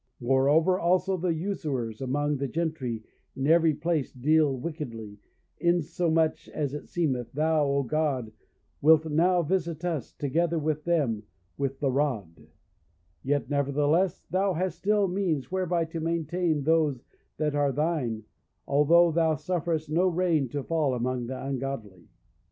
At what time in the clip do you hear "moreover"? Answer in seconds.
0.19-0.79